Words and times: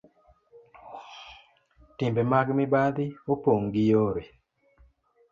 Timbe 1.97 2.21
mag 2.31 2.47
mibadhi 2.57 3.05
opong' 3.31 3.63
gi 3.73 3.83
yore 3.91 4.23